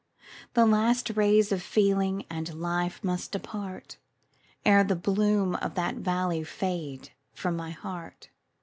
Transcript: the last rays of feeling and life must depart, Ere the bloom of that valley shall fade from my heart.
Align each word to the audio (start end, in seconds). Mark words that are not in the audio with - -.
the 0.55 0.65
last 0.65 1.11
rays 1.11 1.51
of 1.51 1.61
feeling 1.61 2.25
and 2.27 2.55
life 2.59 3.03
must 3.03 3.31
depart, 3.31 3.97
Ere 4.65 4.83
the 4.83 4.95
bloom 4.95 5.53
of 5.57 5.75
that 5.75 5.93
valley 5.93 6.43
shall 6.43 6.51
fade 6.57 7.11
from 7.35 7.55
my 7.55 7.69
heart. 7.69 8.29